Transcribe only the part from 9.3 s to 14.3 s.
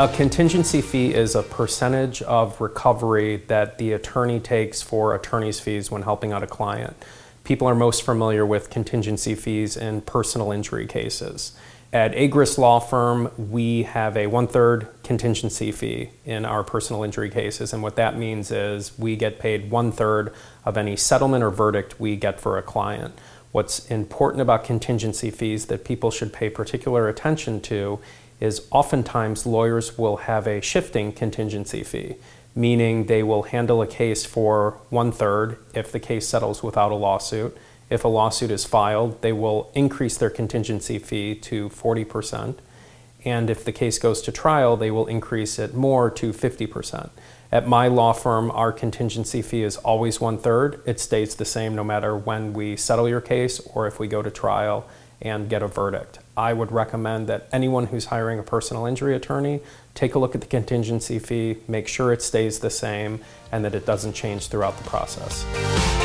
fees in personal injury cases. At Agruss Law Firm, we have a